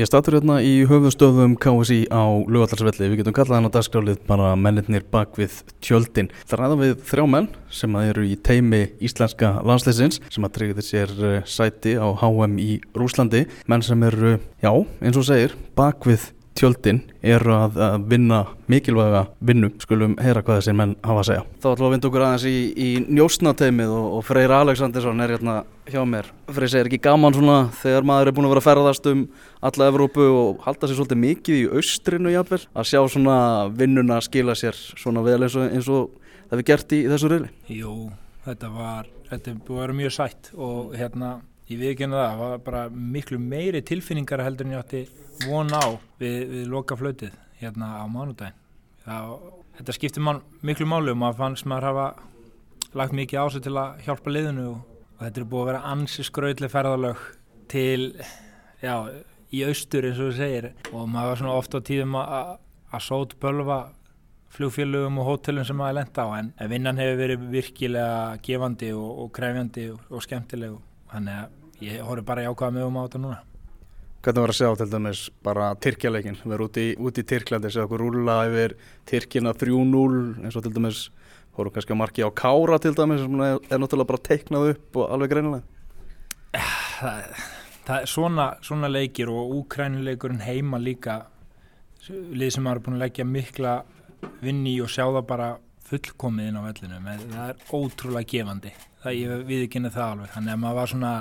Ég 0.00 0.08
statur 0.08 0.38
hérna 0.38 0.54
í 0.64 0.86
höfustöðum 0.88 1.58
KSI 1.60 2.06
á 2.08 2.24
lögallarsvelli. 2.48 3.10
Við 3.10 3.18
getum 3.20 3.34
kallað 3.36 3.58
hann 3.58 3.68
á 3.68 3.74
dagskrálið 3.74 4.22
bara 4.24 4.54
mennirnir 4.56 5.04
bak 5.12 5.36
við 5.36 5.58
tjöldin. 5.84 6.30
Það 6.48 6.62
ræða 6.62 6.78
við 6.80 6.94
þrjá 7.10 7.24
menn 7.34 7.50
sem 7.68 7.98
eru 8.00 8.24
í 8.24 8.38
teimi 8.40 8.80
íslenska 9.04 9.52
landsleisins 9.60 10.22
sem 10.32 10.48
að 10.48 10.54
tryggja 10.56 10.86
sér 10.86 11.12
eh, 11.20 11.44
sæti 11.44 11.98
á 12.00 12.08
HM 12.16 12.56
í 12.64 12.78
Rúslandi. 12.96 13.44
Menn 13.68 13.84
sem 13.84 14.08
eru, 14.08 14.38
já, 14.64 14.72
eins 15.04 15.20
og 15.20 15.28
segir, 15.28 15.58
bak 15.76 16.08
við 16.08 16.30
tjöldin 16.58 17.00
eru 17.22 17.52
að, 17.54 17.78
að 17.84 18.06
vinna 18.10 18.40
mikilvæga 18.70 19.22
vinnu. 19.46 19.70
Skulum 19.82 20.16
heyra 20.20 20.42
hvað 20.44 20.60
þessir 20.60 20.76
menn 20.78 20.94
hafa 21.04 21.22
að 21.22 21.28
segja. 21.28 21.44
Þá 21.62 21.68
ætlum 21.70 21.84
við 21.84 21.88
að 21.88 21.94
vinda 21.94 22.08
okkur 22.10 22.24
aðeins 22.26 22.46
í, 22.48 22.56
í 22.74 22.88
njósnateimið 23.18 23.94
og, 23.96 24.06
og 24.18 24.24
Freyr 24.28 24.54
Aleksandersson 24.56 25.24
er 25.24 25.34
hérna 25.36 25.56
hjá 25.90 26.00
mér. 26.08 26.30
Freyr 26.50 26.72
segir 26.72 26.90
ekki 26.90 27.02
gaman 27.04 27.36
svona 27.36 27.58
þegar 27.80 28.08
maður 28.10 28.30
er 28.30 28.36
búin 28.36 28.48
að 28.48 28.54
vera 28.54 28.64
að 28.64 28.68
ferðast 28.68 29.10
um 29.10 29.26
alla 29.70 29.90
Evrópu 29.90 30.26
og 30.30 30.64
halda 30.66 30.88
sér 30.88 31.00
svolítið 31.00 31.22
mikið 31.26 31.60
í 31.60 31.68
austrinu 31.80 32.34
jafnvel 32.34 32.62
að 32.72 32.90
sjá 32.92 33.00
svona 33.12 33.36
vinnuna 33.76 34.20
skila 34.24 34.56
sér 34.58 34.78
svona 34.94 35.24
vel 35.26 35.40
eins 35.44 35.58
og, 35.58 35.68
eins 35.70 35.90
og 35.92 36.10
það 36.50 36.62
við 36.62 36.68
gert 36.72 36.96
í, 36.96 37.04
í 37.04 37.12
þessu 37.12 37.30
reyli. 37.32 37.52
Jú, 37.72 37.94
þetta 38.46 38.72
var, 38.74 39.12
þetta 39.30 39.56
búið 39.60 39.78
að 39.78 39.84
vera 39.84 40.00
mjög 40.02 40.16
sætt 40.16 40.52
og 40.56 40.98
hérna 40.98 41.38
ég 41.70 41.78
viðkynna 41.78 42.18
það, 42.18 42.30
það 42.30 42.40
var 42.42 42.62
bara 42.66 42.82
miklu 42.90 43.38
meiri 43.42 43.82
tilfinningar 43.86 44.42
heldur 44.42 44.66
en 44.66 44.74
ég 44.74 44.82
átti 44.82 45.02
von 45.46 45.70
á 45.70 45.86
við, 46.20 46.38
við 46.50 46.66
loka 46.72 46.98
flötið 46.98 47.36
hérna 47.60 47.92
á 48.02 48.04
mánudagin. 48.10 48.56
Það, 49.04 49.34
þetta 49.78 49.96
skiptir 49.96 50.24
mann 50.26 50.42
miklu 50.66 50.88
máli 50.90 51.12
og 51.14 51.20
maður 51.20 51.38
fannst 51.44 51.68
maður 51.70 51.88
hafa 51.90 52.06
lagt 52.98 53.14
mikið 53.16 53.38
á 53.38 53.46
sig 53.54 53.64
til 53.64 53.76
að 53.78 54.02
hjálpa 54.06 54.34
liðinu 54.34 54.66
og, 54.72 54.80
og 55.14 55.22
þetta 55.22 55.42
er 55.42 55.50
búið 55.52 55.62
að 55.62 55.70
vera 55.70 55.84
ansi 55.92 56.26
skrautli 56.26 56.70
ferðalög 56.72 57.22
til, 57.70 58.10
já, 58.82 58.94
í 59.54 59.62
austur 59.68 60.08
eins 60.08 60.18
og 60.18 60.32
þú 60.32 60.36
segir 60.40 60.68
og 60.90 61.06
maður 61.06 61.32
var 61.32 61.40
svona 61.42 61.56
ofta 61.60 61.78
á 61.78 61.86
tíðum 61.86 62.18
að, 62.18 62.52
sót 62.98 63.36
bölva 63.42 63.80
flugfélögum 64.50 65.20
og 65.22 65.28
hótelum 65.28 65.66
sem 65.66 65.78
maður 65.78 66.00
lenda 66.00 66.26
á 66.26 66.28
en 66.40 66.52
vinnan 66.72 66.98
hefur 66.98 67.20
verið 67.22 67.48
virkilega 67.52 68.38
gefandi 68.42 68.90
og, 68.98 69.10
og 69.22 69.32
krefjandi 69.36 69.86
og, 69.94 70.00
og 70.10 70.24
skemmtileg 70.26 70.74
þannig 71.12 71.44
að 71.44 71.59
ég 71.84 72.02
horfi 72.04 72.26
bara 72.26 72.44
í 72.44 72.50
ákvaða 72.50 72.76
með 72.76 72.88
um 72.88 72.98
á 72.98 73.02
þetta 73.04 73.22
núna. 73.22 73.38
Hvernig 74.20 74.44
var 74.44 74.52
að 74.52 74.58
sjá 74.58 74.68
til 74.76 74.90
dæmis 74.92 75.20
bara 75.40 75.70
Tyrkjaleikin, 75.80 76.36
við 76.44 76.54
erum 76.56 76.68
úti, 76.68 76.82
úti 77.00 77.22
í 77.22 77.28
Tyrklandi 77.30 77.70
séu 77.72 77.86
okkur 77.86 78.02
rúla 78.04 78.34
yfir 78.50 78.74
Tyrkina 79.08 79.54
3-0 79.56 80.44
eins 80.44 80.58
og 80.58 80.66
til 80.66 80.74
dæmis 80.76 81.06
voru 81.56 81.72
kannski 81.72 81.94
að 81.94 82.00
marki 82.02 82.26
á 82.26 82.30
Kára 82.36 82.76
til 82.82 82.92
dæmis 82.98 83.22
sem 83.24 83.40
er, 83.46 83.56
er 83.70 83.80
náttúrulega 83.80 84.10
bara 84.12 84.26
teiknað 84.28 84.74
upp 84.74 84.98
og 85.00 85.14
alveg 85.14 85.32
greinilega. 85.32 85.64
Það, 87.00 87.46
það 87.86 87.96
er 87.96 88.10
svona, 88.12 88.46
svona 88.66 88.90
leikir 88.92 89.32
og 89.32 89.54
úkrænileikurinn 89.62 90.44
heima 90.44 90.80
líka 90.82 91.22
lið 92.10 92.54
sem 92.54 92.64
maður 92.66 92.80
er 92.80 92.84
búin 92.84 92.98
að 92.98 93.04
leggja 93.06 93.26
mikla 93.28 93.74
vinni 94.44 94.74
í 94.74 94.82
og 94.84 94.92
sjá 94.92 95.06
það 95.06 95.24
bara 95.30 95.48
fullkomið 95.90 96.50
inn 96.50 96.60
á 96.60 96.62
vellinu 96.68 97.00
það 97.00 97.46
er 97.46 97.64
ótrúlega 97.72 98.30
gefandi. 98.34 98.74
Það 99.00 99.16
ég 99.16 99.46
viðkynna 99.48 99.94
það 99.94 100.10
alveg. 100.10 100.32
Þannig 100.34 100.52
að 100.52 100.60
maður 100.64 100.78
var 100.78 100.92
svona 100.92 101.12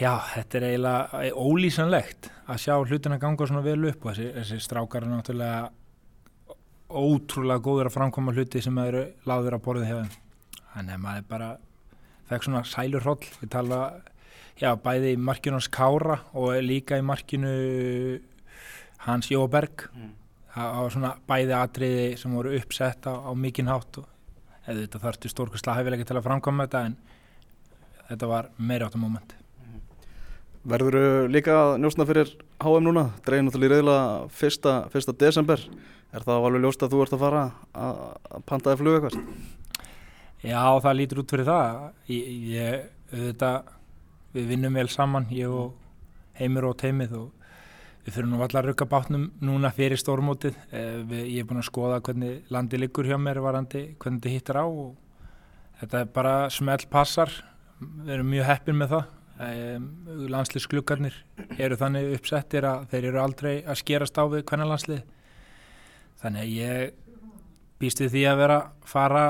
já, 0.00 0.12
þetta 0.34 0.58
er 0.58 0.66
eiginlega 0.68 1.22
ólýsanlegt 1.34 2.30
að 2.50 2.60
sjá 2.64 2.74
hlutina 2.78 3.18
ganga 3.22 3.48
svona 3.48 3.64
vel 3.64 3.80
upp 3.90 4.04
og 4.04 4.14
þessi, 4.14 4.30
þessi 4.38 4.60
strákar 4.64 5.06
er 5.06 5.12
náttúrulega 5.12 5.70
ótrúlega 6.94 7.64
góður 7.64 7.90
að 7.90 7.96
framkoma 7.96 8.34
hluti 8.36 8.62
sem 8.62 8.78
eru 8.84 9.04
láður 9.28 9.58
að 9.58 9.64
borðið 9.66 9.90
hefðum 9.90 10.12
þannig 10.74 10.96
að 10.96 11.04
maður 11.06 11.30
bara 11.30 11.48
fekk 12.28 12.46
svona 12.46 12.64
sælur 12.66 13.04
hroll. 13.04 13.30
Við 13.40 13.50
tala, 13.52 13.80
já, 14.60 14.70
bæði 14.80 15.14
í 15.14 15.20
markinu 15.20 15.58
hans 15.58 15.70
Kára 15.72 16.18
og 16.38 16.54
líka 16.64 16.98
í 17.00 17.04
markinu 17.04 17.54
hans 19.04 19.30
Jóberg 19.32 19.88
mm. 19.92 20.10
það 20.54 20.80
var 20.80 20.96
svona 20.96 21.14
bæði 21.28 21.56
atriði 21.58 22.10
sem 22.20 22.36
voru 22.36 22.54
uppsett 22.58 23.08
á, 23.10 23.14
á 23.28 23.30
mikinn 23.36 23.70
hátt 23.70 24.00
og 24.00 24.10
eða 24.64 24.80
þetta 24.80 25.02
þarftu 25.02 25.32
stórkastlega 25.32 25.80
hæfilega 25.80 26.08
til 26.08 26.18
að 26.18 26.26
framkoma 26.28 26.66
þetta 26.66 26.84
en 26.88 27.00
þetta 28.08 28.30
var 28.30 28.52
meiri 28.56 28.86
áttum 28.86 29.04
moment 29.04 29.34
Verður 30.64 30.96
þú 30.96 31.28
líka 31.28 31.54
njósna 31.76 32.06
fyrir 32.08 32.30
HM 32.62 32.86
núna? 32.86 33.08
Dreigir 33.26 33.44
náttúrulega 33.44 33.68
í 33.68 33.74
reyðla 33.74 33.96
fyrsta, 34.32 34.74
fyrsta 34.92 35.12
desember 35.20 35.60
er 36.14 36.24
það 36.24 36.46
alveg 36.48 36.64
ljóst 36.64 36.84
að 36.86 36.94
þú 36.94 37.02
ert 37.04 37.16
að 37.16 37.24
fara 37.24 37.42
að, 37.44 38.00
að 38.30 38.44
pantaði 38.48 38.80
flug 38.80 38.96
eitthvað? 38.96 39.18
Já, 40.44 40.62
það 40.84 40.96
lítur 41.00 41.20
út 41.20 41.34
fyrir 41.34 41.48
það 41.48 41.82
ég, 42.14 42.30
ég, 42.54 42.86
þetta, 43.12 43.50
við 44.32 44.52
vinnum 44.54 44.80
vel 44.80 44.88
saman 44.92 45.28
ég 45.34 45.52
og 45.52 45.74
Heimir 46.38 46.68
og 46.70 46.78
Teimið 46.80 47.16
og 47.20 47.32
Við 48.04 48.18
fyrir 48.18 48.26
nú 48.28 48.38
allar 48.44 48.66
að 48.66 48.66
rukka 48.68 48.84
bátnum 48.84 49.22
núna 49.40 49.70
fyrir 49.72 49.96
stórmótið. 49.96 50.56
Eh, 50.76 50.98
ég 51.24 51.38
er 51.40 51.46
búin 51.48 51.62
að 51.62 51.70
skoða 51.70 52.02
hvernig 52.04 52.50
landi 52.52 52.76
liggur 52.76 53.06
hjá 53.08 53.16
mér 53.16 53.40
varandi, 53.40 53.94
hvernig 53.96 54.20
þetta 54.20 54.32
hittar 54.34 54.58
á 54.60 54.66
og 54.68 54.90
þetta 55.80 56.02
er 56.02 56.10
bara 56.12 56.34
smelt 56.52 56.84
passar. 56.92 57.32
Við 57.80 58.12
erum 58.18 58.28
mjög 58.28 58.50
heppin 58.50 58.76
með 58.76 58.92
það. 58.92 59.06
Landslýskluggarnir 59.34 61.16
eru 61.58 61.78
þannig 61.78 62.12
uppsettir 62.18 62.66
að 62.68 62.84
þeir 62.92 63.08
eru 63.10 63.22
aldrei 63.22 63.54
að 63.64 63.80
skerast 63.80 64.18
á 64.20 64.24
við 64.30 64.44
hvernig 64.46 64.70
landslið. 64.70 65.02
Þannig 66.22 66.44
að 66.44 66.54
ég 66.54 66.94
býst 67.82 68.00
við 68.04 68.14
því 68.14 68.24
að 68.30 68.40
vera 68.44 68.60
að 68.60 68.88
fara 68.94 69.24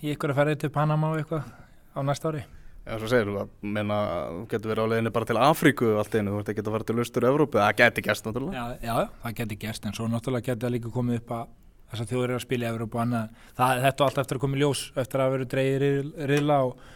í 0.00 0.14
ykkur 0.14 0.32
að 0.32 0.40
ferja 0.40 0.60
til 0.62 0.72
Panama 0.74 1.10
og 1.10 1.20
eitthvað 1.20 1.50
á 1.50 2.00
næsta 2.06 2.30
ári. 2.30 2.44
Já, 2.86 2.94
svo 2.96 3.10
segir 3.10 3.28
þú 3.28 3.40
að 3.42 3.50
menna, 3.76 3.96
þú 4.30 4.44
getur 4.50 4.70
verið 4.72 4.86
á 4.86 4.90
leginni 4.90 5.12
bara 5.14 5.28
til 5.28 5.38
Afríku 5.38 5.90
allt 6.00 6.14
einu, 6.16 6.32
þú 6.32 6.38
ert 6.40 6.52
ekki 6.52 6.62
að 6.64 6.70
fara 6.74 6.86
til 6.88 7.02
Östur 7.02 7.26
Evrópu, 7.28 7.60
það 7.60 7.74
geti 7.82 8.04
gæst 8.06 8.26
náttúrulega. 8.26 8.62
Já, 8.80 8.86
já, 8.88 9.10
það 9.24 9.34
geti 9.40 9.58
gæst, 9.60 9.86
en 9.86 9.96
svo 9.98 10.06
náttúrulega 10.10 10.46
geti 10.48 10.64
það 10.64 10.74
líka 10.74 10.94
komið 10.94 11.20
upp 11.20 11.34
að 11.36 11.52
þess 11.90 12.04
að 12.04 12.14
þjóður 12.14 12.30
eru 12.30 12.38
að 12.38 12.46
spila 12.46 12.66
í 12.66 12.70
Evrópu 12.70 12.98
og 12.98 13.02
annað. 13.04 13.36
Það, 13.58 13.82
þetta 13.84 14.02
er 14.02 14.06
allt 14.06 14.22
eftir 14.22 14.38
að 14.38 14.44
koma 14.46 14.56
í 14.56 14.62
ljós, 14.62 14.82
eftir 15.04 15.22
að 15.22 15.34
vera 15.34 15.48
dreigir 15.54 15.84
í 15.84 15.92
riðla 16.30 16.58
og, 16.70 16.88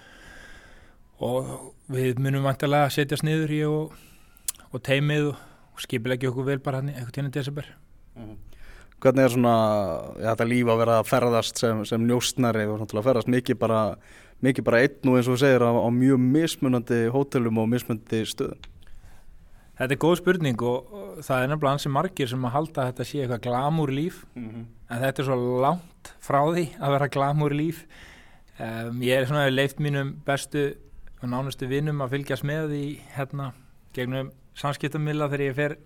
og 1.25 1.53
við 1.93 2.21
munum 2.23 2.45
vantilega 2.45 2.89
að 2.89 2.97
setja 2.99 3.21
sniður 3.21 3.55
í 3.55 3.61
og, 3.69 3.95
og 4.71 4.83
teimið 4.85 5.31
og, 5.31 5.45
og 5.75 5.85
skipilegja 5.85 6.33
okkur 6.33 6.51
vel 6.51 6.61
bara 6.65 6.83
hann 6.83 6.93
eitthvað 6.93 7.15
tíðan 7.17 7.31
í 7.31 7.37
desember. 7.39 7.71
Mm 8.15 8.27
-hmm. 8.27 8.43
Hvernig 9.05 9.25
er 9.25 9.33
svona, 9.35 9.57
ja, 10.21 10.31
þetta 10.33 10.45
líf 10.49 10.69
að 10.69 10.79
vera 10.81 10.99
að 10.99 11.09
ferðast 11.09 11.59
sem, 11.59 11.85
sem 11.85 12.07
njóstnari 12.07 12.67
og 12.67 12.79
náttúrulega 12.81 13.09
ferðast 13.09 13.29
mikið 13.29 13.59
bara 13.59 13.81
mikið 14.45 14.65
bara 14.65 14.81
einn 14.85 15.11
og 15.11 15.19
eins 15.19 15.29
og 15.29 15.39
segir 15.39 15.62
á, 15.65 15.71
á 15.71 15.89
mjög 15.93 16.21
mismunandi 16.21 17.01
hótelum 17.12 17.59
og 17.59 17.69
mismunandi 17.69 18.25
stöðum? 18.29 18.71
Þetta 19.75 19.95
er 19.95 19.99
góð 19.99 20.17
spurning 20.21 20.62
og 20.62 20.91
það 21.27 21.43
er 21.43 21.49
nefnilega 21.51 21.73
ansi 21.73 21.91
margir 21.91 22.29
sem 22.31 22.45
að 22.47 22.55
halda 22.55 22.83
að 22.83 22.91
þetta 22.93 23.05
sé 23.05 23.23
eitthvað 23.23 23.45
glamúr 23.49 23.91
líf 23.91 24.25
mm 24.35 24.49
-hmm. 24.49 24.65
en 24.91 25.03
þetta 25.03 25.23
er 25.23 25.27
svo 25.27 25.61
langt 25.61 26.12
frá 26.21 26.41
því 26.55 26.67
að 26.79 26.93
vera 26.95 27.09
glamúr 27.09 27.53
líf 27.55 27.87
um, 28.61 29.03
ég 29.03 29.19
er 29.19 29.27
svona 29.27 29.51
leift 29.51 29.81
mínum 29.81 30.15
bestu 30.25 30.69
og 30.71 30.94
nánustu 31.31 31.69
vinnum 31.71 32.03
að 32.05 32.17
fylgjast 32.17 32.47
með 32.47 32.75
í 32.77 32.87
hérna 33.15 33.53
gegnum 33.95 34.33
samskiptamilla 34.59 35.29
þegar 35.31 35.45
ég 35.45 35.59
fer 35.59 35.77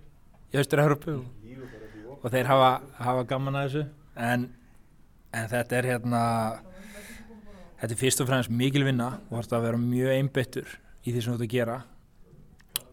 í 0.53 0.61
Östur-Európu 0.61 1.19
og, 1.19 2.15
og 2.19 2.31
þeir 2.33 2.49
hafa, 2.51 2.71
hafa 3.01 3.27
gaman 3.29 3.59
að 3.61 3.69
þessu. 3.69 3.85
En, 4.29 4.49
en 5.37 5.51
þetta 5.53 5.79
er 5.79 5.91
hérna 5.93 6.23
þetta 7.79 7.93
er 7.93 8.01
fyrst 8.01 8.25
og 8.25 8.31
fremst 8.31 8.53
mikil 8.53 8.87
vinna 8.89 9.13
og 9.29 9.37
þú 9.37 9.43
ætti 9.43 9.59
að 9.59 9.69
vera 9.69 9.83
mjög 9.83 10.17
einbyttur 10.17 10.75
í 11.05 11.13
því 11.13 11.21
sem 11.21 11.31
þú 11.31 11.37
ætti 11.39 11.49
að 11.49 11.55
gera. 11.55 11.79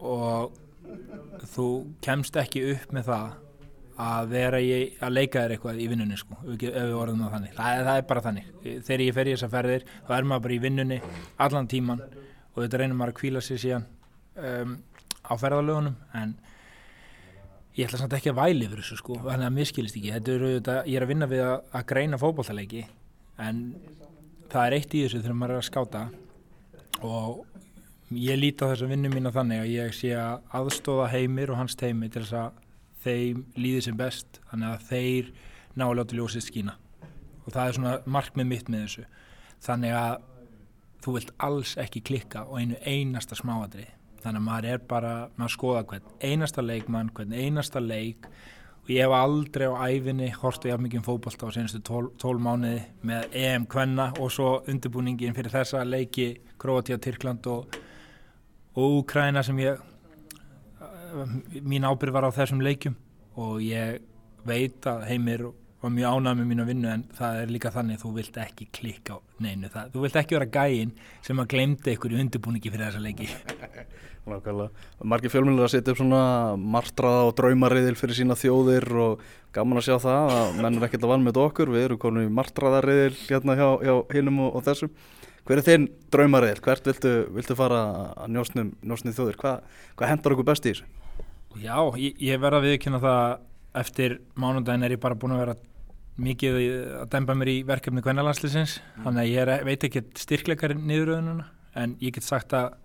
Og 0.06 0.62
þú 1.56 1.66
kemst 2.04 2.36
ekki 2.40 2.64
upp 2.74 2.94
með 2.94 3.10
það 3.10 3.34
að 4.06 4.28
vera 4.28 4.58
í, 4.60 4.72
að 5.00 5.14
leika 5.16 5.42
þér 5.42 5.54
eitthvað 5.54 5.78
í 5.80 5.86
vinnunni 5.88 6.18
sko, 6.20 6.36
ef 6.44 6.60
við 6.60 6.96
orðum 7.00 7.22
það 7.24 7.34
þannig. 7.36 7.52
Það, 7.56 7.78
það 7.86 8.00
er 8.00 8.06
bara 8.10 8.22
þannig, 8.26 8.50
þegar 8.66 9.04
ég 9.06 9.16
fer 9.16 9.28
í 9.30 9.32
þessa 9.32 9.52
ferðir 9.54 9.86
þá 9.96 10.10
er 10.18 10.28
maður 10.28 10.44
bara 10.46 10.56
í 10.56 10.58
vinnunni 10.66 10.98
allan 11.46 11.70
tíman 11.70 12.02
og 12.56 12.64
þetta 12.64 12.80
reynir 12.80 12.96
maður 12.96 13.12
að 13.12 13.18
kvíla 13.20 13.42
sér 13.44 13.62
síðan 13.62 13.86
um, 14.40 14.76
á 15.28 15.32
ferðalögunum 15.36 15.96
en 16.16 16.34
ég 17.76 17.84
ætla 17.84 18.00
samt 18.00 18.14
ekki 18.16 18.32
að 18.32 18.38
væli 18.40 18.64
yfir 18.66 18.80
þessu 18.80 18.96
sko, 19.02 19.18
þannig 19.26 19.50
að 19.50 19.56
miskilist 19.58 19.98
ekki. 19.98 20.12
Er, 20.16 20.30
ég 20.88 20.96
er 20.96 21.04
að 21.04 21.10
vinna 21.12 21.28
við 21.28 21.42
að, 21.44 21.56
að 21.76 21.88
greina 21.90 22.20
fókbóltaleiki 22.20 22.86
en 23.44 23.58
það 24.48 24.62
er 24.62 24.76
eitt 24.78 24.96
í 24.96 25.02
þessu 25.04 25.20
þegar 25.20 25.36
maður 25.36 25.56
er 25.56 25.60
að 25.60 25.68
skáta. 25.68 26.04
Og 27.04 27.42
ég 28.16 28.40
líti 28.40 28.64
á 28.64 28.70
þessa 28.70 28.88
vinnu 28.88 29.10
mína 29.12 29.34
þannig 29.34 29.64
að 29.64 29.74
ég 29.74 29.98
sé 29.98 30.14
að 30.16 30.46
aðstóða 30.56 31.10
heimir 31.12 31.52
og 31.52 31.60
hans 31.60 31.76
teimi 31.76 32.08
til 32.08 32.24
þess 32.24 32.38
að 32.40 32.62
þeim 33.04 33.44
líði 33.58 33.82
sem 33.84 33.98
best 33.98 34.40
þannig 34.48 34.72
að 34.72 34.88
þeir 34.88 35.28
ná 35.76 35.84
að 35.90 35.98
láta 36.00 36.16
ljósið 36.16 36.46
skína. 36.46 36.78
Og 37.44 37.52
það 37.52 37.66
er 37.66 37.76
svona 37.76 37.94
markmið 38.08 38.48
mitt 38.48 38.72
með 38.72 38.86
þessu. 38.86 39.06
Þannig 39.66 39.98
að 40.00 40.16
þú 41.06 41.14
vilt 41.20 41.36
alls 41.46 41.76
ekki 41.78 42.02
klikka 42.02 42.48
og 42.50 42.58
einu 42.58 42.80
einasta 42.82 43.38
smáadrið 43.38 43.94
þannig 44.26 44.42
að 44.42 44.46
maður 44.48 44.68
er 44.72 44.84
bara, 44.90 45.14
maður 45.38 45.54
skoða 45.54 45.82
hvern 45.90 46.12
einasta 46.26 46.62
leikmann, 46.64 47.10
hvern 47.14 47.34
einasta 47.36 47.82
leik. 47.82 48.26
Og 48.86 48.92
ég 48.94 49.02
hef 49.02 49.14
aldrei 49.14 49.66
á 49.66 49.74
æfinni 49.90 50.30
hortu 50.34 50.70
ég 50.70 50.76
af 50.76 50.82
mikið 50.82 51.04
fókbalt 51.06 51.42
á 51.42 51.48
senastu 51.54 51.80
tól, 51.86 52.10
tól 52.22 52.38
mánuði 52.42 52.84
með 53.06 53.36
EM 53.38 53.66
Kvenna 53.70 54.12
og 54.22 54.30
svo 54.34 54.50
undirbúningin 54.70 55.34
fyrir 55.34 55.54
þessa 55.54 55.82
leiki 55.86 56.28
Kroatia, 56.58 56.98
Tyrkland 57.02 57.46
og, 57.50 57.78
og 58.78 59.00
Ukraina 59.02 59.42
sem 59.46 59.58
ég 59.62 59.82
mín 61.62 61.86
ábyrg 61.86 62.14
var 62.14 62.26
á 62.26 62.30
þessum 62.34 62.62
leikjum. 62.62 62.98
Og 63.42 63.58
ég 63.62 64.02
veit 64.46 64.86
að 64.86 65.06
heimir 65.10 65.48
var 65.86 65.94
mjög 65.94 66.16
ánæg 66.16 66.38
með 66.40 66.50
mínu 66.50 66.66
vinnu 66.66 66.90
en 66.90 67.04
það 67.14 67.40
er 67.42 67.52
líka 67.54 67.72
þannig 67.74 68.02
þú 68.02 68.12
vilt 68.16 68.38
ekki 68.42 68.66
klikka 68.74 69.16
á 69.16 69.18
neinu 69.42 69.70
það, 69.70 69.92
þú 69.94 70.04
vilt 70.04 70.18
ekki 70.20 70.38
vera 70.38 70.48
gæin 70.56 70.92
sem 71.24 71.42
að 71.42 71.50
glemta 71.54 71.92
ykkur 71.92 72.14
í 72.14 72.20
undirbúningi 72.24 72.72
fyrir 72.74 72.88
þessa 72.88 73.02
leiki 73.04 73.28
Nákvæmlega, 74.26 74.86
margir 75.06 75.30
fjölmjölar 75.30 75.68
að 75.68 75.74
setja 75.76 75.92
upp 75.92 76.00
svona 76.00 76.22
martraða 76.58 77.28
og 77.28 77.36
draumariðil 77.38 77.94
fyrir 77.94 78.18
sína 78.18 78.34
þjóðir 78.34 78.88
og 78.98 79.20
gaman 79.54 79.78
að 79.78 79.86
sjá 79.86 80.00
það 80.02 80.32
að 80.34 80.58
menn 80.58 80.80
er 80.80 80.86
ekkert 80.88 81.06
að 81.06 81.12
vann 81.12 81.26
með 81.28 81.38
okkur, 81.44 81.70
við 81.70 81.84
erum 81.86 82.00
konum 82.02 82.26
í 82.26 82.32
martraðariðil 82.34 83.14
hérna 83.20 83.54
hjá, 83.54 83.68
hjá 83.86 83.94
hinnum 84.16 84.42
og, 84.48 84.58
og 84.58 84.66
þessum 84.66 84.90
Hver 85.46 85.60
er 85.60 85.62
þinn 85.62 85.84
draumariðil? 86.10 86.58
Hvert 86.58 86.88
viltu, 86.88 87.10
viltu 87.36 87.54
fara 87.54 87.80
að 88.18 88.32
njósnum, 88.34 88.72
njósnum 88.82 89.14
þjóðir? 89.14 89.36
Hva, 89.38 89.52
hvað 89.94 90.10
hendar 90.10 90.34
okkur 90.34 90.46
best 90.48 90.66
í 90.66 90.72
þessu? 90.72 90.88
Já, 91.62 91.76
ég, 92.02 92.16
ég 92.18 92.40
verða 92.42 92.58
að 92.58 92.66
viðkynna 92.66 92.98
það 93.04 93.20
eftir 93.78 94.16
mánundagin 94.34 94.82
er 94.88 94.96
ég 94.96 95.02
bara 95.04 95.14
búin 95.14 95.36
að 95.36 95.44
vera 95.44 95.54
mikið 96.16 96.58
að 97.02 97.10
dæmba 97.12 97.36
mér 97.36 97.52
í 97.52 97.58
verkefni 97.68 98.02
kvennalandslisins 98.04 98.78
mm. 98.80 99.04
þannig 99.04 99.22
að 99.22 99.30
ég 99.30 99.40
er, 99.42 99.64
veit 99.68 99.86
ekki 99.88 100.04
styrkleikar 100.16 100.76
niðuröðununa 100.78 101.50
en 101.76 101.96
ég 102.00 102.16
get 102.16 102.24
sagt 102.24 102.54
að 102.56 102.76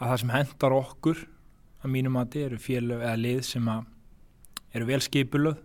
að 0.00 0.08
það 0.08 0.20
sem 0.22 0.32
hendar 0.32 0.74
okkur 0.74 1.18
að 1.80 1.92
mínum 1.92 2.16
að 2.16 2.26
þetta 2.26 2.46
eru 2.46 2.60
félög 2.64 3.02
eða 3.04 3.20
lið 3.20 3.40
sem 3.46 3.68
að 3.68 4.76
eru 4.76 4.88
vel 4.88 5.00
skipulöð 5.04 5.58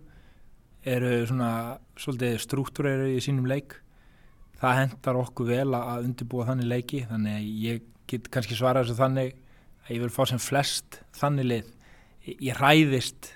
eru 0.86 1.12
svona 1.26 1.50
svolítið 1.98 2.36
struktúreru 2.44 3.08
í 3.16 3.22
sínum 3.24 3.48
leik. 3.48 3.78
Það 4.60 4.78
hendar 4.80 5.18
okkur 5.20 5.48
vel 5.50 5.72
að 5.76 6.06
undirbúa 6.06 6.46
þannig 6.50 6.70
leiki 6.70 7.02
þannig 7.08 7.38
að 7.38 7.48
ég 7.64 7.88
get 8.10 8.30
kannski 8.32 8.58
svarað 8.58 8.86
þessu 8.86 9.00
þannig 9.00 9.32
að 9.86 9.90
ég 9.96 10.04
vil 10.04 10.12
fá 10.14 10.22
sem 10.30 10.42
flest 10.42 11.00
þannig 11.16 11.50
lið. 11.50 11.72
Ég 12.36 12.60
ræðist 12.60 13.32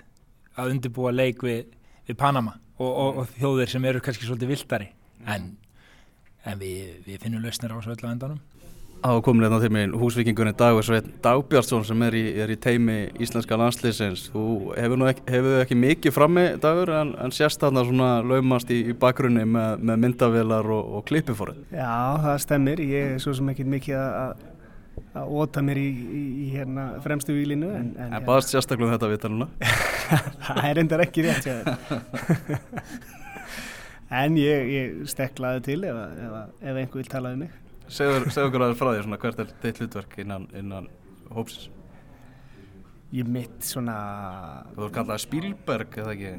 að 0.59 0.75
undirbúa 0.75 1.11
leik 1.15 1.43
við, 1.45 1.65
við 2.07 2.19
Panama 2.19 2.55
og, 2.81 2.91
og, 2.91 3.19
og 3.21 3.35
þjóðir 3.37 3.73
sem 3.73 3.89
eru 3.89 4.01
kannski 4.03 4.27
svolítið 4.27 4.55
viltari 4.55 4.89
en, 5.29 5.51
en 6.47 6.61
við, 6.61 6.97
við 7.05 7.21
finnum 7.21 7.43
lausnir 7.45 7.73
á 7.73 7.77
þessu 7.77 7.95
öllu 7.95 8.09
endanum. 8.11 8.41
Á 9.01 9.17
komin 9.25 9.41
hérna 9.41 9.57
til 9.57 9.71
mig 9.73 9.95
húsvikingurinn 9.97 10.53
Dagur 10.53 10.85
Sveit 10.85 11.07
Dagbjörnsson 11.25 11.85
sem 11.87 12.03
er 12.05 12.13
í, 12.13 12.21
er 12.43 12.51
í 12.53 12.57
teimi 12.61 12.97
íslenska 13.17 13.57
landslýsins 13.57 14.27
þú 14.29 14.43
hefur 14.77 15.07
ekki, 15.09 15.25
hefur 15.33 15.63
ekki 15.63 15.77
mikið 15.81 16.13
frammi 16.13 16.43
Dagur 16.61 16.93
en, 16.99 17.15
en 17.17 17.33
sérst 17.33 17.63
þarna 17.63 17.81
svona 17.87 18.11
laumast 18.21 18.69
í, 18.69 18.83
í 18.93 18.97
bakgrunni 19.01 19.47
með, 19.49 19.81
með 19.81 20.03
myndavilar 20.05 20.69
og, 20.77 20.93
og 20.99 21.05
klippifórið 21.09 21.73
Já 21.73 22.21
það 22.27 22.37
stemmir, 22.45 22.83
ég 22.93 23.15
er 23.15 23.23
svo 23.25 23.33
sem 23.39 23.49
ekki 23.55 23.65
mikið 23.73 23.97
að 23.97 24.45
að 25.11 25.31
óta 25.41 25.63
mér 25.65 25.79
í, 25.81 25.87
í, 25.91 26.21
í 26.45 26.49
hérna 26.53 26.85
fremstu 27.03 27.33
výlinu 27.35 27.69
En, 27.75 27.89
en, 27.99 28.13
en 28.17 28.27
baðast 28.27 28.53
sérstaklega 28.53 28.87
um 28.87 28.93
þetta 28.95 29.09
vita 29.11 29.31
núna. 29.31 29.47
Það 30.47 30.67
er 30.69 30.81
endar 30.83 31.03
ekki 31.05 31.25
rétt 31.25 31.47
En 34.21 34.35
ég, 34.35 34.71
ég 34.75 35.03
steklaði 35.07 35.61
til 35.69 35.81
ef, 35.87 35.95
ef, 35.95 36.31
ef 36.59 36.79
einhver 36.81 36.99
vil 36.99 37.11
talaði 37.11 37.45
mig. 37.45 37.51
Segðu 37.91 38.25
okkur 38.27 38.65
aðeins 38.65 38.79
frá 38.79 38.89
því, 38.89 39.03
svona, 39.05 39.19
hvert 39.23 39.39
er 39.39 39.53
þitt 39.63 39.79
hlutverk 39.79 40.17
innan, 40.23 40.47
innan 40.59 40.89
hópsins? 41.31 41.69
Ég 43.11 43.27
mitt 43.27 43.65
svona... 43.67 43.93
Þú 44.71 44.85
voru 44.85 44.93
kallað 44.95 45.17
Spílberg, 45.25 45.95
eða 45.99 46.13
ekki? 46.13 46.29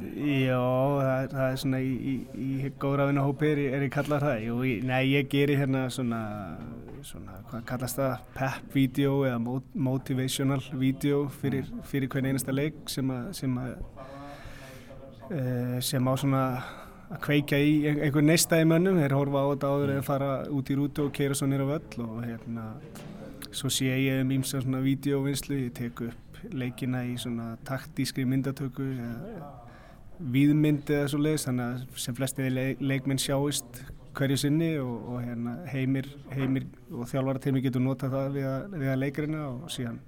Já, 0.46 0.60
það, 1.04 1.26
það 1.34 1.42
er 1.44 1.58
svona 1.60 1.80
í, 1.84 1.90
í, 1.92 2.14
í 2.40 2.70
góðrafina 2.80 3.24
hópi 3.26 3.50
er, 3.50 3.60
er 3.76 3.84
ég 3.84 3.92
kallað 3.92 4.24
það. 4.24 4.36
Jú, 4.46 4.56
ég, 4.64 4.86
nei, 4.88 5.00
ég 5.10 5.28
gerir 5.34 5.60
hérna 5.60 5.82
svona, 5.92 6.22
svona, 7.04 7.42
hvað 7.50 7.66
kallast 7.68 8.00
það? 8.00 8.14
Pep-vídeó 8.38 9.18
eða 9.28 9.58
motivational 9.88 10.62
vídeó 10.80 11.26
fyrir, 11.42 11.68
fyrir 11.90 12.08
hvern 12.14 12.30
einasta 12.30 12.56
leik 12.56 12.80
sem 12.94 13.12
að, 13.12 13.28
sem 13.36 13.60
að, 13.60 13.76
uh, 15.28 15.76
sem 15.84 16.08
á 16.08 16.12
svona 16.24 16.42
að 17.12 17.20
kveika 17.28 17.60
í 17.60 17.78
einhver 17.92 18.24
neista 18.24 18.56
í 18.56 18.64
mönnum 18.64 18.96
þeir 19.02 19.18
horfa 19.18 19.44
á 19.44 19.46
þetta 19.52 19.76
áður 19.76 19.96
eða 19.98 20.08
fara 20.08 20.34
út 20.48 20.72
í 20.72 20.80
rútu 20.80 21.04
og 21.04 21.12
keira 21.12 21.36
svo 21.36 21.52
nýra 21.52 21.68
völl 21.68 22.04
og 22.06 22.22
hérna 22.24 22.70
svo 23.52 23.68
sé 23.68 23.92
ég 23.92 24.22
um 24.24 24.32
ímsa 24.32 24.62
svona 24.62 24.80
videóvinnslu, 24.80 25.66
ég 25.66 25.74
tek 25.76 26.06
upp 26.08 26.31
leikina 26.50 27.04
í 27.06 27.16
svona 27.20 27.56
taktískri 27.68 28.24
myndatöku 28.28 28.86
viðmynd 30.32 30.90
eða 30.92 31.10
svo 31.10 31.20
leiðis 31.22 31.46
þannig 31.48 31.66
að 31.66 32.00
sem 32.04 32.16
flesti 32.16 32.48
leik, 32.50 32.82
leikminn 32.82 33.20
sjáist 33.20 33.82
hverju 34.16 34.38
sinni 34.42 34.74
og, 34.80 34.92
og 35.08 35.22
hérna 35.24 35.54
heimir, 35.72 36.08
heimir 36.34 36.66
og 36.92 37.08
þjálfarateimi 37.10 37.62
getur 37.64 37.84
notað 37.84 38.16
það 38.16 38.36
við 38.36 38.48
að, 38.50 38.76
við 38.76 38.92
að 38.92 39.00
leikarina 39.00 39.46
og 39.48 39.72
síðan 39.72 40.02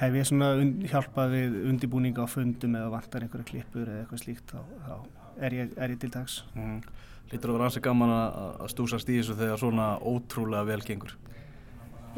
hef 0.00 0.16
ég 0.16 0.26
svona 0.28 0.50
hjálpað 0.90 1.36
við 1.36 1.56
undibúninga 1.70 2.26
á 2.26 2.28
fundum 2.30 2.76
eða 2.78 2.92
vantar 2.96 3.26
einhverja 3.26 3.50
klippur 3.52 3.86
eða 3.86 4.02
eitthvað 4.02 4.24
slíkt 4.24 4.54
þá, 4.54 4.60
þá 4.86 4.94
er 5.46 5.56
ég, 5.56 5.72
ég 5.76 5.96
til 6.02 6.12
dags 6.14 6.42
mm. 6.56 6.82
Lítur 7.30 7.52
að 7.52 7.56
vera 7.60 7.66
ansið 7.68 7.84
gaman 7.84 8.10
að 8.10 8.70
stúsast 8.72 9.10
í 9.12 9.20
þessu 9.20 9.36
þegar 9.38 9.60
svona 9.60 9.90
ótrúlega 10.02 10.66
vel 10.66 10.80
gengur 10.82 11.14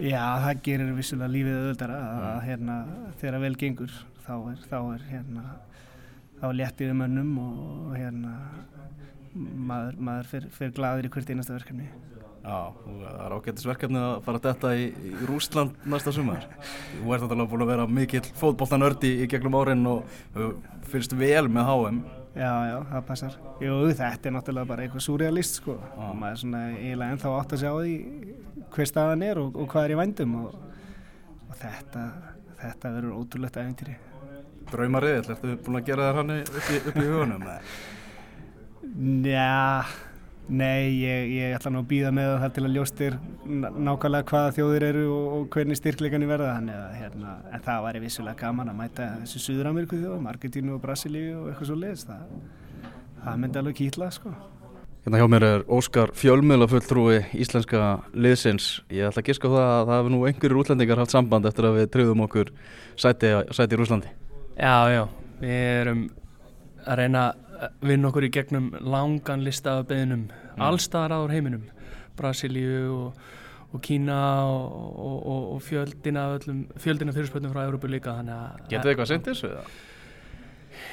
Já, 0.00 0.22
það 0.40 0.60
gerir 0.64 0.94
vissulega 0.96 1.32
lífið 1.34 1.58
öðuldara 1.58 1.98
að 2.00 2.22
mm. 2.22 2.44
hérna, 2.46 2.76
þegar 3.20 3.42
vel 3.42 3.56
gengur 3.60 3.96
þá 4.24 4.32
er, 4.38 4.62
þá 4.70 4.78
er 4.80 5.02
hérna 5.10 5.42
þá 6.40 6.46
léttið 6.56 6.92
um 6.94 7.02
önnum 7.04 7.32
og 7.42 7.90
hérna 7.98 8.32
maður, 9.34 9.98
maður 9.98 10.32
fyrir, 10.34 10.50
fyrir 10.56 10.74
gladur 10.76 11.08
í 11.08 11.12
hvert 11.12 11.30
einasta 11.32 11.56
verkefni 11.56 11.90
Já, 12.42 12.74
það 12.74 13.18
er 13.22 13.34
ágættisverkefni 13.36 14.00
að 14.02 14.16
fara 14.24 14.40
að 14.40 14.46
detta 14.48 14.70
í, 14.74 14.86
í 14.90 15.26
Rúsland 15.28 15.84
næsta 15.86 16.10
sumar. 16.14 16.48
Þú 16.96 17.12
ert 17.14 17.26
alltaf 17.28 17.52
búin 17.52 17.62
að 17.62 17.70
vera 17.70 17.84
mikill 17.86 18.24
fótballtanördi 18.40 19.12
í 19.22 19.28
gegnum 19.30 19.54
árin 19.60 19.86
og 19.86 20.16
fyrst 20.90 21.14
vel 21.14 21.46
með 21.46 21.70
HM. 21.70 22.02
Já, 22.32 22.50
já, 22.66 22.76
það 22.90 23.06
passar. 23.12 23.38
Jú, 23.62 23.78
þetta 23.92 24.28
er 24.28 24.34
náttúrulega 24.34 24.70
bara 24.72 24.86
eitthvað 24.86 25.06
surrealist 25.06 25.60
sko. 25.60 25.78
Ah. 25.92 26.08
Og 26.08 26.18
maður 26.18 26.34
er 26.34 26.42
svona 26.42 26.64
eiginlega 26.72 27.14
ennþá 27.14 27.34
átt 27.38 27.54
að 27.54 27.62
sjá 27.62 27.70
því 27.76 27.96
hver 28.74 28.90
staðan 28.90 29.26
er 29.28 29.42
og, 29.44 29.62
og 29.62 29.70
hvað 29.70 29.86
er 29.86 29.94
í 29.94 30.00
vændum 30.02 30.36
og, 30.42 30.60
og 31.46 31.56
þetta, 31.62 32.06
þetta 32.64 32.94
verður 32.96 33.18
ótrúlegt 33.20 33.62
aðeintýri. 33.62 33.98
Draumarið, 34.72 35.18
ertu 35.20 35.58
búin 35.62 35.78
að 35.78 35.90
gera 35.92 36.08
það 36.08 36.22
hann 36.22 36.38
upp 36.40 36.62
í, 36.72 36.82
upp 36.82 36.96
í 36.96 37.10
hugunum? 37.12 37.50
Já... 38.96 39.84
Nei, 40.50 40.98
ég, 40.98 41.28
ég 41.36 41.52
ætla 41.54 41.70
nú 41.70 41.80
að 41.80 41.90
býða 41.92 42.10
með 42.12 42.32
það 42.42 42.54
til 42.56 42.62
að 42.66 42.72
ljóstir 42.74 43.14
nákvæmlega 43.46 44.26
hvaða 44.26 44.54
þjóðir 44.56 44.84
eru 44.88 45.02
og, 45.14 45.26
og 45.36 45.44
hvernig 45.54 45.78
styrkleikan 45.78 46.24
er 46.26 46.30
verða 46.32 46.54
þannig 46.56 46.80
að 46.80 46.96
hérna, 46.98 47.34
en 47.54 47.62
það 47.62 47.84
væri 47.86 48.00
vissulega 48.02 48.40
gaman 48.40 48.72
að 48.72 48.80
mæta 48.80 49.06
þessu 49.20 49.42
Suður-Ameríku 49.44 50.00
þjóðum, 50.00 50.26
Argentínu 50.32 50.74
og 50.74 50.80
Brasilíu 50.82 51.36
og 51.38 51.46
eitthvað 51.52 51.70
svo 51.70 51.76
leiðist 51.78 52.10
það, 52.10 52.24
það 53.22 53.38
myndi 53.44 53.60
alveg 53.62 53.78
kýtla 53.78 54.08
sko. 54.18 54.32
Hérna 55.06 55.20
hjá 55.22 55.28
mér 55.30 55.46
er 55.46 55.64
Óskar 55.78 56.12
Fjölmjöla 56.18 56.68
fulltrúi 56.70 57.20
íslenska 57.32 57.84
liðsins, 58.12 58.72
ég 58.90 59.08
ætla 59.08 59.22
að 59.22 59.30
giska 59.30 59.46
á 59.46 59.54
það 59.54 59.68
að 59.70 59.84
það 59.92 60.00
hefur 60.00 60.14
nú 60.16 60.24
einhverjur 60.26 60.64
útlendingar 60.64 61.04
haft 61.04 61.14
samband 61.14 61.46
eftir 61.48 61.70
að 61.70 61.78
við 61.78 61.88
tröðum 61.94 62.26
okkur 62.26 62.50
sæti, 62.98 63.32
sæti 63.54 63.78
í 63.78 63.80
Rúslandi. 63.80 64.12
Já, 64.58 64.76
já, 64.90 65.04
við 65.38 65.62
erum 65.78 66.04
að 66.82 66.98
reyna 66.98 67.24
vinna 67.82 68.10
okkur 68.10 68.26
í 68.26 68.32
gegnum 68.32 68.72
langan 68.80 69.44
lista 69.44 69.78
af 69.78 69.86
beðinum 69.90 70.26
mm. 70.26 70.64
allstaðar 70.66 71.16
aður 71.18 71.36
heiminum 71.36 71.70
Brasilíu 72.18 72.82
og, 72.92 73.22
og 73.72 73.82
Kína 73.84 74.18
og, 74.48 75.22
og, 75.32 75.46
og 75.54 75.62
fjöldina 75.64 76.26
fyrirspöldum 77.14 77.54
frá 77.54 77.64
Európa 77.64 77.90
líka 77.90 78.18
Getur 78.68 78.84
þið 78.84 78.92
eitthvað 78.92 79.10
sendis? 79.14 79.44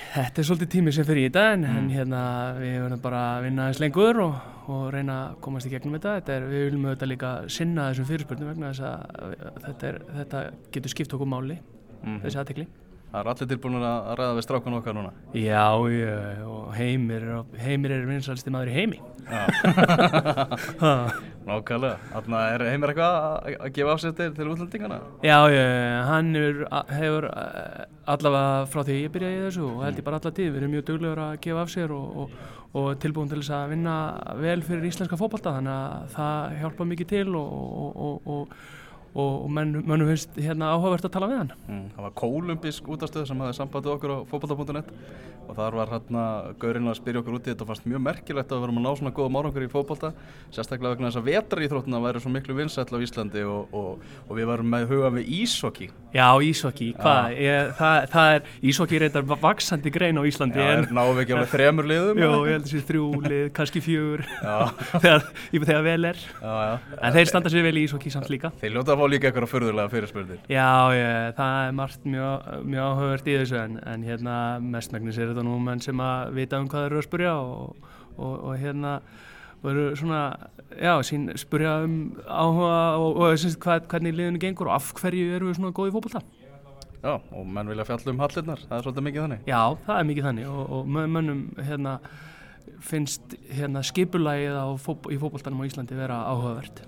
Þetta 0.09 0.41
er 0.41 0.45
svolítið 0.47 0.69
tími 0.73 0.91
sem 0.93 1.05
fyrir 1.05 1.27
í 1.27 1.29
þetta 1.29 1.43
en, 1.53 1.65
mm. 1.65 1.79
en 1.79 1.89
hérna 1.93 2.21
við 2.57 2.77
verðum 2.83 3.01
bara 3.03 3.23
að 3.35 3.43
vinna 3.45 3.67
eins 3.69 3.81
lengur 3.81 4.21
og 4.25 4.81
reyna 4.93 5.17
að 5.27 5.35
komast 5.45 5.69
í 5.69 5.73
gegnum 5.73 5.97
þetta, 5.97 6.15
þetta 6.19 6.35
er, 6.35 6.47
við 6.49 6.65
viljum 6.67 6.87
auðvitað 6.87 7.11
líka 7.11 7.33
sinna 7.53 7.89
þessum 7.89 8.09
fyrirspöldum 8.09 8.49
vegna 8.49 8.71
þess 8.73 8.85
að 8.89 9.35
þetta, 9.67 9.91
er, 9.91 9.99
þetta 10.17 10.43
getur 10.73 10.93
skipt 10.95 11.17
okkur 11.17 11.29
máli 11.29 11.59
mm. 11.59 12.21
þessi 12.25 12.41
aðtekli 12.41 12.67
Það 13.09 13.19
er 13.19 13.27
allir 13.31 13.47
tilbúin 13.49 13.75
að 13.81 14.09
ræða 14.19 14.33
við 14.37 14.43
strákan 14.45 14.75
okkar 14.77 14.93
núna. 14.93 15.11
Já, 15.33 15.65
já 15.89 16.43
og 16.45 16.67
heimir 16.77 17.23
heimir 17.57 17.93
er 17.95 18.03
vinsalsti 18.05 18.53
maður 18.53 18.69
í 18.69 18.75
heimi. 18.75 18.99
Nákvæmlega. 21.49 21.95
Þannig 22.11 22.37
að 22.37 22.53
er 22.53 22.63
heimir 22.69 22.93
eitthvað 22.93 23.17
að 23.49 23.73
gefa 23.73 23.95
afsettir 23.95 24.35
til 24.37 24.47
útlendingana? 24.51 24.99
Já, 25.25 25.39
já, 25.49 25.65
hann 26.05 26.29
er, 26.37 26.61
hefur 26.99 27.29
allavega 28.13 28.69
frá 28.69 28.81
því 28.85 29.01
ég 29.01 29.13
byrjaði 29.17 29.43
þessu 29.47 29.65
og 29.71 29.83
held 29.87 30.01
ég 30.01 30.05
bara 30.05 30.21
alla 30.21 30.35
tíð, 30.37 30.51
við 30.53 30.61
erum 30.61 30.75
mjög 30.77 30.87
duglegur 30.91 31.23
að 31.25 31.37
gefa 31.47 31.63
af 31.65 31.73
sér 31.73 31.95
og, 31.97 32.07
og, 32.23 32.27
og 32.77 32.91
tilbúin 33.01 33.31
til 33.31 33.41
þess 33.41 33.55
að 33.57 33.71
vinna 33.73 33.95
vel 34.37 34.61
fyrir 34.67 34.89
íslenska 34.91 35.17
fókbalta 35.17 35.55
þannig 35.57 35.73
að 35.73 36.13
það 36.13 36.59
hjálpa 36.61 36.89
mikið 36.93 37.15
til 37.15 37.29
og, 37.41 37.49
og 38.37 38.53
og, 39.13 39.45
og 39.45 39.49
menn, 39.53 39.73
mönnum 39.83 40.11
finnst 40.11 40.37
hérna 40.39 40.73
áhugavert 40.75 41.07
að 41.07 41.15
tala 41.15 41.29
við 41.31 41.41
hann. 41.41 41.51
Mm, 41.67 41.87
það 41.95 42.07
var 42.07 42.15
kólumbisk 42.21 42.89
útastöð 42.93 43.27
sem 43.29 43.43
hafði 43.43 43.57
sambandið 43.59 43.95
okkur 43.95 44.15
á 44.15 44.17
fótbolta.net 44.29 44.93
og 45.49 45.55
þar 45.57 45.77
var 45.79 45.93
hérna 45.95 46.23
gaurinn 46.61 46.89
að 46.91 46.99
spyrja 46.99 47.23
okkur 47.23 47.39
út 47.39 47.47
í 47.47 47.49
þetta 47.49 47.65
og 47.65 47.69
fannst 47.71 47.87
mjög 47.89 48.03
merkilegt 48.05 48.51
að 48.51 48.59
við 48.59 48.65
varum 48.67 48.79
að 48.79 48.85
ná 48.85 48.91
svona 48.99 49.13
góða 49.17 49.39
árangur 49.39 49.65
í 49.65 49.69
fótbolta 49.71 50.11
sérstaklega 50.53 50.91
vegna 50.93 51.09
þess 51.09 51.21
að 51.21 51.29
vetraríþróttina 51.31 52.01
væri 52.03 52.21
svo 52.21 52.33
miklu 52.35 52.57
vinsæll 52.59 52.85
á 52.85 52.99
Íslandi 53.01 53.45
og, 53.49 53.73
og, 53.73 54.03
og 54.27 54.37
við 54.37 54.49
varum 54.51 54.69
með 54.69 54.85
huga 54.93 55.09
við 55.15 55.31
ísokki 55.39 55.89
Já, 56.13 56.27
ísokki, 56.41 56.91
hvað, 56.97 57.33
ég, 57.41 57.71
það, 57.79 57.97
það 58.13 58.35
er 58.35 58.53
ísokki 58.71 59.01
reyndar 59.01 59.25
vaksandi 59.41 59.93
grein 59.93 60.21
á 60.21 60.23
Íslandi 60.29 60.61
Já, 60.61 60.69
en, 60.75 60.87
við 60.93 61.23
ekki 61.23 61.37
alveg 61.37 61.51
þremur 61.55 61.89
liðum 61.89 62.21
Jó, 62.21 62.29
ég 62.45 62.53
held 62.53 62.69
þessi 62.69 62.85
þrjú 62.91 63.09
lið, 63.25 63.43
kannski 63.57 63.83
fjögur 63.85 64.25
Já, 64.29 64.55
þegar, 65.03 65.25
þegar 65.51 65.83
vel 65.85 66.09
er. 66.09 66.21
Já, 66.39 66.53
já. 66.69 66.99
En 67.01 67.15
þeir 67.15 67.31
standa 67.31 67.51
sér 67.53 67.65
vel 67.65 67.75
í 67.79 67.85
ísokki 67.87 68.11
samt 68.13 68.29
líka. 68.31 68.51
Þeir 68.61 68.75
ljóta 68.77 68.97
að 68.99 69.03
fá 69.05 69.11
líka 69.13 69.29
eitthvað 69.29 69.51
fyrðulega 69.53 69.91
fyrirspurnir 69.93 70.43
Já, 70.51 70.67
ég, 70.97 71.31
það 71.39 71.55
er 71.63 71.73
margt 71.79 72.05
mjög, 72.05 72.51
mjög 72.73 72.91
áhugavert 72.91 73.31
í 73.31 73.37
þessu 73.39 73.57
en, 73.63 73.79
en 73.93 74.05
hérna 74.05 74.35
mestmægnis 74.75 75.17
er 75.19 75.31
þetta 75.31 75.47
nú 75.47 75.57
menn 75.63 75.81
sem 75.83 76.03
að 76.03 76.35
vita 76.37 76.59
um 76.61 76.69
hvað 76.69 76.85
þeir 76.85 76.91
eru 76.93 77.01
að 77.03 77.07
spurja 77.09 77.33
og, 77.39 77.89
og, 78.19 78.33
og 78.51 78.55
hérna 78.61 78.93
veru 79.63 79.89
svona, 79.99 80.21
já, 80.79 80.93
sín 81.03 81.25
spurja 81.39 81.79
um 81.83 81.95
áhuga 82.23 82.75
og, 82.99 83.17
og 83.19 83.39
syns, 83.41 83.57
hvað, 83.59 83.89
hvernig 83.91 84.15
liðinu 84.15 84.39
gengur 84.39 84.69
og 84.71 84.77
af 84.77 84.93
hverju 85.01 85.33
eru 85.35 85.49
við 85.49 85.57
svona 85.59 85.73
góði 85.75 85.91
fótbolta. 85.95 86.21
Já, 86.99 87.13
og 87.15 87.43
menn 87.47 87.67
vilja 87.71 87.85
fjalla 87.87 88.11
um 88.13 88.21
hallirnar, 88.23 88.63
það 88.67 88.77
er 88.77 88.85
svolítið 88.85 89.05
mikið 89.07 89.23
þannig 89.25 89.45
Já, 89.47 89.59
það 89.85 89.99
er 89.99 90.07
mikið 90.09 90.25
þannig 90.29 90.47
og, 90.51 90.63
og 90.77 90.89
mö- 90.95 91.09
mönnum 91.11 91.43
hérna 91.63 91.93
finnst 92.83 93.35
hérna 93.55 93.83
skipulagið 93.87 94.57
fótb 94.83 95.07
í 95.11 95.19
fótboltanum 95.19 95.63
á 95.63 95.67
Íslandi 95.67 95.95
vera 95.99 96.21
áhugavert. 96.31 96.81